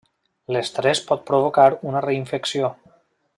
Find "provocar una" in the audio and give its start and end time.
1.27-2.03